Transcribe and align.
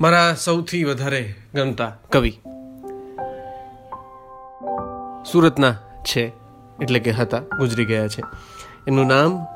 મારા 0.00 0.34
સૌથી 0.34 0.84
વધારે 0.84 1.34
ગમતા 1.54 1.96
કવિ. 2.12 2.30
સુરતના 5.32 5.76
છે, 6.02 6.32
એટલે 6.82 6.98
કે 6.98 7.10
હતા, 7.10 7.38
ગુજરી 7.38 7.84
ગયા 7.84 8.08
છે. 8.08 8.22
એનું 8.86 9.06
નામ 9.06 9.46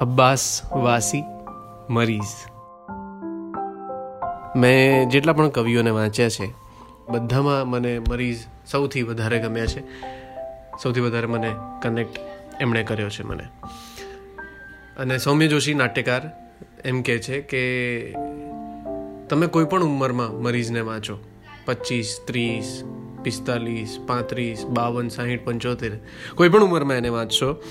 અબ્બાસ 0.00 0.64
વાસી 0.72 1.24
મરીઝ. 1.90 2.22
મેં 4.56 5.08
જેટલા 5.08 5.32
પણ 5.32 5.48
કવિઓને 5.48 5.90
વાંચ્યા 5.90 6.28
છે, 6.28 6.54
બધામાં 7.08 7.68
મને 7.68 7.98
મરીઝ 7.98 8.44
સૌથી 8.70 9.02
વધારે 9.02 9.38
ગમ્યા 9.38 9.66
છે. 9.66 9.80
સૌથી 10.82 11.00
વધારે 11.00 11.26
મને 11.26 11.54
કનેક્ટ 11.82 12.18
એમણે 12.60 12.82
કર્યો 12.82 13.08
છે 13.08 13.22
મને. 13.22 13.44
અને 14.96 15.18
સૌમ્ય 15.18 15.48
જોશી 15.48 15.74
નાટ્યકાર 15.74 16.22
એમ 16.84 17.02
કહે 17.02 17.18
છે 17.18 17.40
કે 17.40 18.14
તમે 19.28 19.46
કોઈ 19.46 19.64
પણ 19.64 19.84
ઉંમરમાં 19.84 20.42
મરીઝને 20.42 20.80
વાંચો. 20.80 21.18
પચીસ 21.64 22.20
ત્રીસ, 22.26 22.82
પિસ્તાલીસ, 23.22 23.98
પાંત્રીસ, 24.06 24.66
બાવન, 24.66 25.08
સાહીઠ, 25.08 25.44
પંચોતેર. 25.44 25.92
કોઈ 26.34 26.48
પણ 26.48 26.64
ઉંમરમાં 26.64 26.96
એને 26.96 27.08
વાંચશો. 27.08 27.62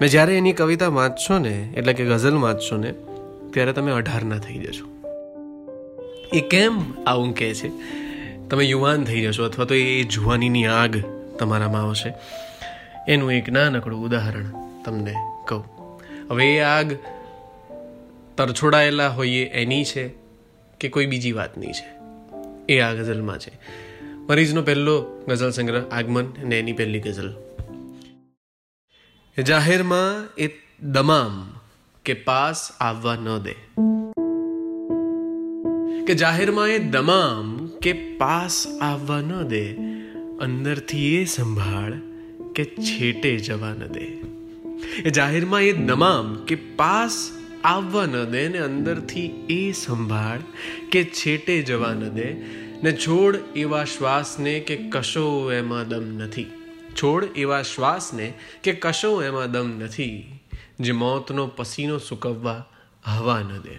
ને 0.00 0.08
જ્યારે 0.08 0.38
એની 0.38 0.52
કવિતા 0.52 0.88
વાંચશો 0.88 1.38
ને, 1.38 1.72
એટલે 1.76 1.92
કે 1.92 2.04
ગઝલ 2.04 2.36
વાંચશો 2.36 2.76
ને, 2.76 2.94
ત્યારે 3.52 3.72
તમે 3.72 3.92
અઢારના 3.92 4.38
થઈ 4.38 4.58
જશો. 4.58 4.96
એ 6.32 6.40
કેમ 6.40 7.04
આવું 7.04 7.34
કહે 7.34 7.54
છે? 7.54 7.70
તમે 8.48 8.64
યુવાન 8.64 9.04
થઈ 9.04 9.22
જશો 9.22 9.44
અથવા 9.44 9.64
તો 9.64 9.74
એ 9.74 10.02
જુવાનીની 10.02 10.66
આગ 10.66 10.96
તમારામાં 11.38 11.82
આવશે. 11.82 12.14
એનું 13.08 13.32
એક 13.32 13.48
નાનકડું 13.48 14.04
ઉદાહરણ 14.04 14.44
તમને 14.84 15.14
કહું. 15.44 15.64
હવે 16.30 16.46
એ 16.46 16.60
આગ 16.60 16.96
તરછોડાયેલા 18.36 19.08
હોઈએ 19.08 19.44
એની 19.44 19.84
છે 19.84 20.25
કે 20.80 20.88
કોઈ 20.88 21.06
બીજી 21.06 21.32
વાતની 21.32 21.66
છે. 21.66 21.96
એ 22.68 22.80
આ 22.80 22.92
ગઝલમાં 22.92 23.38
છે. 23.38 23.58
મરીઝનો 24.28 24.62
પહેલો 24.62 25.24
ગઝલ 25.28 25.50
સંગ્રહ 25.50 25.82
આગમન 25.92 26.24
અને 26.24 26.58
એની 26.58 26.72
પહેલી 26.72 27.00
ગઝલ. 27.00 27.36
જાહેરમાં 29.42 30.34
એ 30.38 30.50
દમામ 30.82 31.60
કે 32.04 32.14
પાસ 32.14 32.70
આવવા 32.80 33.16
ન 33.16 33.38
દે. 33.38 33.52
કે 36.04 36.14
જાહેરમાં 36.14 36.68
એ 36.68 36.78
દમામ 36.78 37.66
કે 37.66 37.92
પાસ 37.92 38.66
આવવા 38.80 39.20
ન 39.20 39.42
દે. 39.42 39.72
અંદરથી 40.40 41.14
એ 41.14 41.24
સંભાળ 41.24 41.92
કે 42.54 42.64
છેટે 42.64 43.36
જવા 43.36 43.70
ન 43.70 43.86
દે. 43.86 44.36
એ 45.04 45.10
જાહેરમાં 45.10 45.62
એ 45.62 45.72
દમામ 45.72 46.44
કે 46.44 46.54
પાસ 46.54 47.30
આવવા 47.66 48.06
ન 48.06 48.24
દે 48.24 48.48
ને 48.48 48.58
અંદરથી 48.58 49.30
એ 49.48 49.72
સંભાળ 49.72 50.40
કે 50.90 51.04
છેટે 51.04 51.62
જવા 51.62 51.94
ન 51.94 52.08
દે. 52.08 52.34
ને 52.82 52.92
છોડ 52.92 53.38
એવા 53.56 53.84
શ્વાસને 53.84 54.60
કે 54.60 54.76
કશો 54.76 55.52
એમાં 55.52 55.88
દમ 55.88 56.18
નથી. 56.18 56.44
છોડ 57.02 57.24
એવા 57.36 57.62
શ્વાસને 57.62 58.32
કે 58.62 58.72
કશો 58.72 59.22
એમાં 59.22 59.52
દમ 59.52 59.78
નથી. 59.80 60.40
જે 60.80 60.92
મોતનો 60.92 61.46
પસીનો 61.46 61.98
સુકવવા 61.98 62.64
હવા 63.04 63.40
ન 63.40 63.60
દે. 63.60 63.78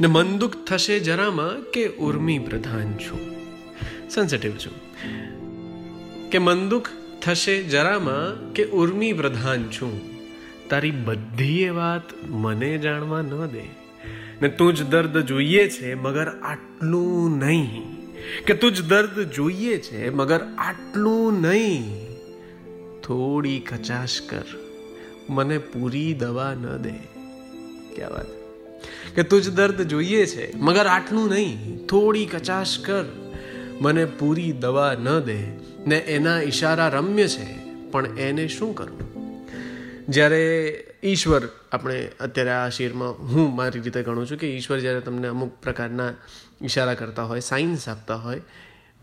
ને 0.00 0.06
મન 0.06 0.38
થશે 0.46 1.00
જરામાં 1.00 1.70
કે 1.70 1.88
ઉર્મી 1.88 2.38
પ્રધાન 2.38 2.92
છું. 2.92 3.20
સેન્સિટિવ 4.10 4.52
છું. 4.52 4.72
કે 6.30 6.38
મન 6.38 6.80
થશે 7.22 7.62
જરામાં 7.62 8.52
કે 8.52 8.64
ઉર્મી 8.64 9.12
પ્રધાન 9.12 9.64
છું. 9.64 10.17
તારી 10.70 10.90
બધી 10.90 11.62
એ 11.62 11.70
વાત 11.70 12.02
મને 12.28 12.78
જાણવા 12.78 13.22
ન 13.22 13.46
દે. 13.46 13.62
ને 14.42 14.48
તું 14.48 14.74
જ 14.74 14.82
દર્દ 14.82 15.18
જોઈએ 15.18 15.68
છે, 15.68 15.94
મગર 15.94 16.28
આટલું 16.28 17.38
નહીં. 17.38 17.96
કે 18.46 18.54
તું 18.54 18.72
જ 18.72 18.82
દર્દ 18.82 19.20
જોઈએ 19.20 19.78
છે, 19.78 20.10
મગર 20.10 20.40
આટલું 20.58 21.40
નહીં. 21.40 22.08
થોડી 23.00 23.60
કચાશ 23.60 24.20
કર, 24.20 24.44
મને 25.28 25.58
પૂરી 25.58 26.14
દવા 26.14 26.54
ન 26.54 26.76
દે. 26.76 26.94
ક્યાં 27.94 28.10
વાત? 28.10 28.26
કે 29.14 29.22
તું 29.22 29.42
જ 29.42 29.50
દર્દ 29.50 29.82
જોઈએ 29.82 30.26
છે, 30.26 30.56
મગર 30.56 30.86
આટલું 30.86 31.28
નહીં, 31.28 31.86
થોડી 31.86 32.26
કચાશ 32.26 32.78
કર, 32.78 33.04
મને 33.80 34.04
પૂરી 34.04 34.52
દવા 34.52 34.94
ન 34.94 35.18
દે. 35.18 35.38
ને 35.86 35.96
એના 35.96 36.40
ઈશારા 36.40 36.88
રમ્ય 36.88 37.26
છે, 37.26 37.58
પણ 37.90 38.06
એને 38.06 38.48
શું 38.48 38.74
કરવું 38.74 39.17
જ્યારે 40.08 40.40
ઈશ્વર, 41.04 41.48
આપણે 41.72 41.96
અત્યારે 42.20 42.50
આ 42.50 42.68
શેરમાં 42.68 43.18
હું 43.32 43.54
મારી 43.56 43.80
રીતે 43.80 44.02
ગણું 44.02 44.26
છું 44.26 44.38
કે 44.38 44.48
ઈશ્વર 44.56 44.78
જ્યારે 44.80 45.00
તમને 45.00 45.28
અમુક 45.28 45.52
પ્રકારના 45.62 46.12
ઈશારા 46.62 46.94
કરતા 46.94 47.22
હોય 47.22 47.40
સાઇન્સ 47.40 47.88
આપતા 47.88 48.16
હોય, 48.16 48.40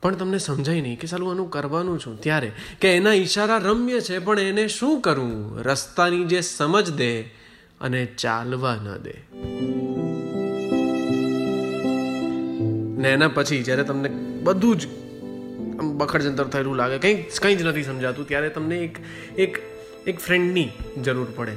પણ 0.02 0.16
તમને 0.16 0.38
સમજાય 0.38 0.82
નહીં 0.82 1.00
કે 1.00 1.08
સાલું 1.08 1.32
આનું 1.32 1.50
કરવાનું 1.50 2.00
છું 2.00 2.18
ત્યારે 2.22 2.50
કે 2.82 2.96
એના 2.96 3.14
ઈશારા 3.14 3.58
રમ્ય 3.58 4.00
છે, 4.02 4.20
પણ 4.20 4.40
એને 4.40 4.68
શું 4.68 5.02
કરવું 5.02 5.62
રસ્તાની 5.62 6.26
જે 6.26 6.42
સમજ 6.42 6.92
દે 6.92 7.12
અને 7.82 8.02
ચાલવા 8.06 8.76
ન 8.76 8.88
દે. 8.98 9.16
ને 13.02 13.10
એના 13.14 13.28
પછી 13.28 13.62
જ્યારે 13.64 13.84
તમને 13.84 14.10
બધું 14.44 14.78
જ 14.80 14.84
બખડજંતર 15.78 16.48
થયેલું 16.48 16.76
લાગે 16.76 16.98
કંઈક 16.98 17.32
કંઈ 17.42 17.56
જ 17.56 17.64
નથી 17.64 17.84
સમજાતું, 17.84 18.28
ત્યારે 18.28 18.50
તમને 18.50 18.84
એક 18.84 18.96
એક 19.38 19.54
એક 20.08 20.20
ફ્રેન્ડની 20.20 20.70
જરૂર 21.04 21.28
પડે. 21.36 21.52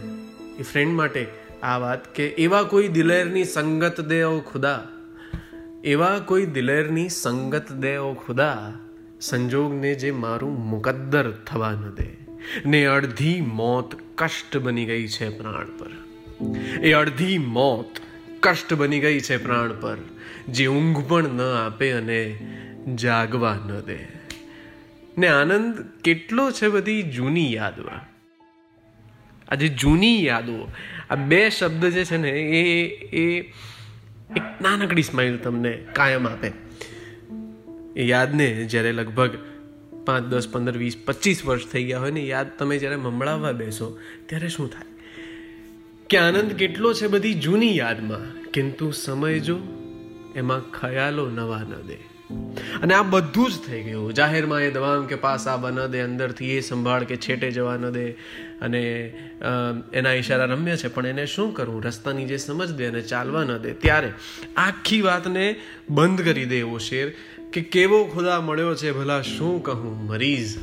એ 0.58 0.62
ફ્રેન્ડ 0.62 0.94
માટે 0.94 1.26
આ 1.62 1.78
વાત 1.78 2.14
કે 2.14 2.26
એવા 2.26 2.62
કોઈ 2.62 2.88
દિલેરની 2.88 3.44
સંગત 3.44 4.00
દે 4.00 4.22
ખુદા. 4.46 4.86
એવા 5.84 6.18
કોઈ 6.18 6.46
દિલેરની 6.46 7.08
સંગત 7.08 7.72
દે 7.72 7.96
ખુદા. 8.26 8.72
સંજોગને 9.20 9.94
જે 9.94 10.10
મારું 10.10 10.70
મુકદ્દર 10.70 11.30
થવા 11.30 11.70
ન 11.70 11.94
દે. 11.94 12.06
ને 12.66 12.84
અડધી 12.84 13.40
મોત 13.40 13.94
કષ્ટ 14.14 14.56
બની 14.56 14.84
ગઈ 14.84 15.08
છે 15.08 15.28
પ્રાણ 15.28 15.78
પર. 15.78 15.90
એ 16.82 16.92
અડધી 16.92 17.38
મોત 17.38 17.98
કષ્ટ 18.40 18.74
બની 18.74 19.00
ગઈ 19.00 19.20
છે 19.20 19.36
પ્રાણ 19.36 19.72
પર. 19.80 19.96
જે 20.48 20.66
ઊંઘ 20.66 21.08
પણ 21.08 21.28
ન 21.28 21.40
આપે 21.40 21.90
અને 21.90 22.38
જાગવા 22.94 23.54
ન 23.54 23.80
દે. 23.80 23.98
ને 25.18 25.26
આનંદ 25.26 25.84
કેટલો 26.04 26.50
છે 26.50 26.68
બધી 26.68 27.02
જૂની 27.02 27.52
યાદમાં. 27.52 28.17
આ 29.48 29.54
જે 29.54 29.68
જૂની 29.68 30.24
યાદો. 30.24 30.68
આ 31.10 31.14
બે 31.14 31.50
શબ્દ 31.50 31.86
જે 31.86 32.04
છે 32.04 32.16
ને, 32.16 32.30
એ 32.30 32.84
એ 33.16 33.40
એક 34.36 34.62
નાનકડી 34.62 35.02
સ્માઇલ 35.02 35.36
તમને 35.36 35.86
કાયમ 35.92 36.28
આપે. 36.28 36.52
એ 37.96 38.06
યાદને 38.06 38.64
જ્યારે 38.64 38.92
લગભગ 38.92 39.38
પાંચ, 40.04 40.26
દસ, 40.26 40.48
પંદર, 40.48 40.76
વીસ, 40.76 40.96
પચીસ 41.04 41.44
વર્ષ 41.44 41.66
થઈ 41.66 41.84
ગયા 41.84 42.00
હોય 42.00 42.10
ને 42.10 42.20
યાદ 42.20 42.58
તમે 42.58 42.78
જ્યારે 42.78 42.96
મમળાવવા 42.96 43.52
બેસો, 43.52 43.98
ત્યારે 44.26 44.48
શું 44.48 44.70
થાય? 44.70 44.88
કે 46.10 46.18
આનંદ 46.18 46.52
કેટલો 46.52 46.92
છે 46.92 47.06
બધી 47.06 47.34
જૂની 47.34 47.76
યાદમાં, 47.76 48.50
કિંતુ 48.50 48.90
સમય 48.90 49.38
જો 49.38 49.58
એમાં 50.36 50.70
ખયાલો 50.70 51.30
નવા 51.30 51.58
ન 51.58 51.86
દે. 51.86 52.17
અને 52.82 52.94
આ 52.94 53.02
બધું 53.02 53.50
જ 53.50 53.54
થઈ 53.66 53.82
ગયું. 53.82 54.14
જાહેરમાં 54.14 54.62
એ 54.62 54.70
દવામ 54.70 55.06
કે 55.06 55.16
પાસ 55.16 55.46
આવવા 55.48 55.70
ન 55.70 55.86
દે, 55.86 56.00
અંદરથી 56.00 56.50
એ 56.50 56.60
સંભાળ 56.60 57.04
કે 57.04 57.16
છેટે 57.16 57.50
જવા 57.50 57.76
ન 57.76 57.90
દે. 57.90 58.06
અને 58.60 58.82
એના 59.92 60.12
ઈશારા 60.12 60.44
રમ્ય 60.44 60.76
છે, 60.76 60.88
પણ 60.88 61.06
એને 61.06 61.26
શું 61.26 61.54
કરવું? 61.54 61.82
રસ્તાની 61.82 62.26
જે 62.26 62.36
સમજ 62.36 62.70
દે 62.72 62.86
અને 62.86 63.02
ચાલવા 63.02 63.44
ન 63.44 63.56
દે. 63.58 63.72
ત્યારે 63.72 64.12
આખી 64.56 65.02
વાતને 65.02 65.56
બંધ 65.90 66.24
કરી 66.24 66.44
દે 66.44 66.58
એવો 66.58 66.78
શેર 66.78 67.12
કે 67.52 67.60
કેવો 67.60 68.04
ખુદા 68.04 68.40
મળ્યો 68.40 68.74
છે 68.74 68.92
ભલા 68.92 69.22
શું 69.22 69.62
કહું 69.62 70.06
મરીઝ? 70.06 70.56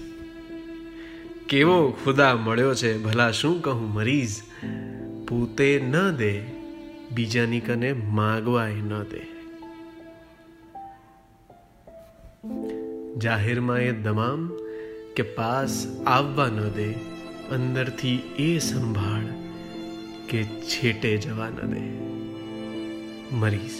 કેવો 1.49 1.77
ખુદા 2.03 2.35
મળ્યો 2.35 2.73
છે 2.73 2.97
ભલા 2.97 3.31
શું 3.31 3.61
કહું 3.61 3.93
મરીઝ? 3.93 4.35
પોતે 5.27 5.69
ન 5.81 5.95
દે, 6.17 6.33
બીજાની 7.11 7.59
કને 7.59 7.93
માગવાય 7.93 8.73
ન 8.73 9.01
દે. 9.03 9.34
જાહેરમાં 13.17 13.81
એ 13.81 13.91
દમામ 14.05 14.41
કે 15.15 15.23
પાસ 15.35 15.75
આવવા 16.07 16.47
ન 16.49 16.59
દે 16.69 16.87
અંદરથી 17.49 18.17
એ 18.37 18.49
સંભાળ 18.59 19.27
કે 20.27 20.41
છેટે 20.67 21.11
જવા 21.17 21.49
ન 21.49 21.73
દે 21.73 21.83
મરીશ 23.35 23.79